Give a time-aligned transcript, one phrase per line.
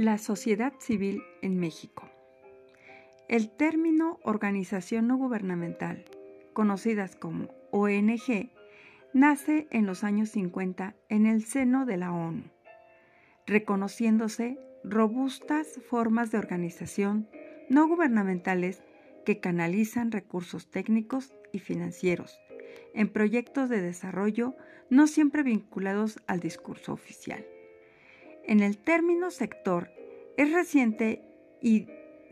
[0.00, 2.08] La sociedad civil en México.
[3.28, 6.06] El término organización no gubernamental,
[6.54, 8.48] conocidas como ONG,
[9.12, 12.44] nace en los años 50 en el seno de la ONU,
[13.46, 17.28] reconociéndose robustas formas de organización
[17.68, 18.82] no gubernamentales
[19.26, 22.40] que canalizan recursos técnicos y financieros
[22.94, 24.56] en proyectos de desarrollo
[24.88, 27.44] no siempre vinculados al discurso oficial.
[28.44, 29.90] En el término sector
[30.36, 31.22] es reciente
[31.60, 31.86] y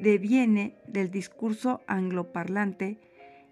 [0.00, 2.98] deviene del discurso angloparlante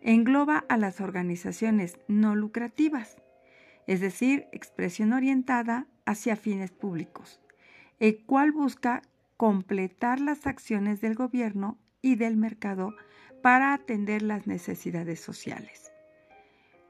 [0.03, 3.19] engloba a las organizaciones no lucrativas,
[3.87, 7.41] es decir, expresión orientada hacia fines públicos,
[7.99, 9.03] el cual busca
[9.37, 12.95] completar las acciones del gobierno y del mercado
[13.43, 15.93] para atender las necesidades sociales,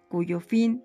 [0.09, 0.83] cuyo fin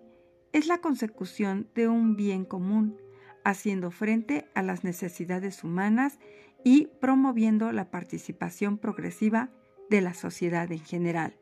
[0.51, 2.97] es la consecución de un bien común
[3.45, 6.19] haciendo frente a las necesidades humanas
[6.65, 9.51] y promoviendo la participación progresiva
[9.89, 11.37] de la sociedad en general.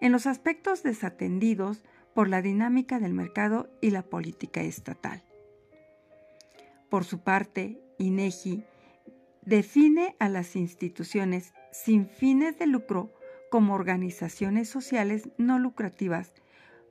[0.00, 1.82] En los aspectos desatendidos
[2.14, 5.24] por la dinámica del mercado y la política estatal.
[6.90, 8.64] Por su parte, INEGI
[9.44, 13.14] define a las instituciones sin fines de lucro
[13.50, 16.34] como organizaciones sociales no lucrativas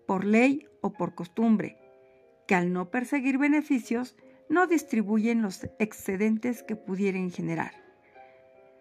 [0.07, 1.77] por ley o por costumbre,
[2.47, 4.15] que al no perseguir beneficios
[4.49, 7.73] no distribuyen los excedentes que pudieran generar.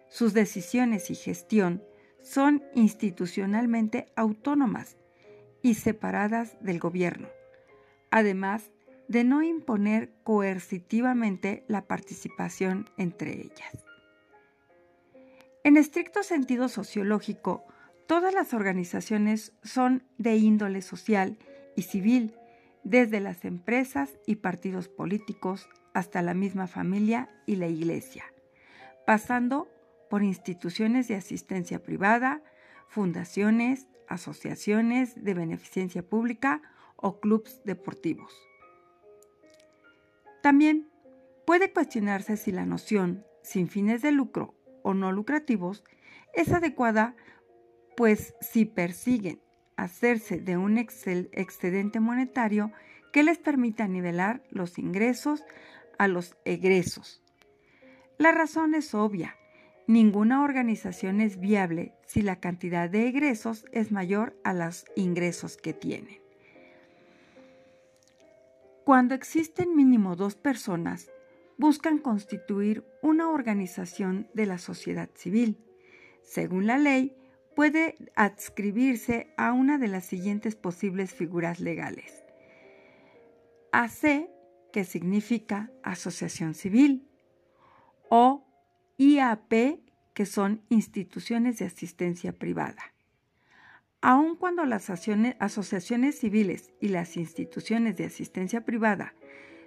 [0.09, 1.83] Sus decisiones y gestión
[2.21, 4.97] son institucionalmente autónomas
[5.61, 7.27] y separadas del gobierno,
[8.09, 8.71] además
[9.07, 13.85] de no imponer coercitivamente la participación entre ellas.
[15.63, 17.65] En estricto sentido sociológico,
[18.07, 21.37] todas las organizaciones son de índole social
[21.75, 22.33] y civil
[22.89, 28.23] desde las empresas y partidos políticos hasta la misma familia y la iglesia,
[29.05, 29.67] pasando
[30.09, 32.41] por instituciones de asistencia privada,
[32.87, 36.61] fundaciones, asociaciones de beneficencia pública
[36.95, 38.33] o clubes deportivos.
[40.41, 40.89] También
[41.45, 45.83] puede cuestionarse si la noción sin fines de lucro o no lucrativos
[46.33, 47.17] es adecuada,
[47.97, 49.41] pues si persiguen
[49.77, 52.71] hacerse de un excedente monetario
[53.13, 55.43] que les permita nivelar los ingresos
[55.97, 57.23] a los egresos.
[58.17, 59.35] La razón es obvia.
[59.87, 65.73] Ninguna organización es viable si la cantidad de egresos es mayor a los ingresos que
[65.73, 66.19] tienen.
[68.83, 71.09] Cuando existen mínimo dos personas,
[71.57, 75.57] buscan constituir una organización de la sociedad civil.
[76.23, 77.15] Según la ley,
[77.57, 82.23] puede adscribirse a una de las siguientes posibles figuras legales.
[83.71, 84.29] AC,
[84.71, 87.09] que significa Asociación Civil,
[88.11, 88.45] o
[88.99, 89.79] IAP,
[90.13, 92.93] que son instituciones de asistencia privada.
[94.01, 99.15] Aun cuando las asociaciones civiles y las instituciones de asistencia privada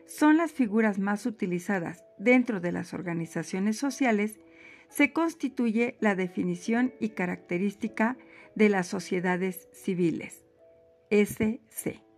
[0.06, 4.38] son las figuras más utilizadas dentro de las organizaciones sociales,
[4.90, 8.18] se constituye la definición y característica
[8.54, 10.44] de las sociedades civiles,
[11.10, 12.09] SC.